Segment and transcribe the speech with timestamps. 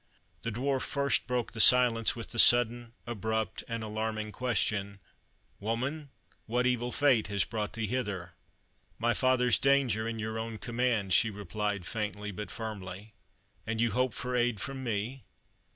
[0.41, 4.99] The Dwarf first broke the silence with the sudden, abrupt, and alarming question,
[5.59, 6.09] "Woman,
[6.47, 8.33] what evil fate has brought thee hither?"
[8.97, 13.13] "My father's danger, and your own command," she replied faintly, but firmly.
[13.67, 15.23] "And you hope for aid from me?"